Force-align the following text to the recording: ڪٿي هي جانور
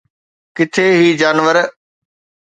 ڪٿي 0.55 0.87
هي 0.99 1.09
جانور 1.19 1.55